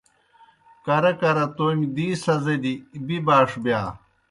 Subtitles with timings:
[0.85, 2.73] کرہ کرہ تومیْ دی سزِدیْ
[3.05, 3.81] بِبَاݜ بِیا۔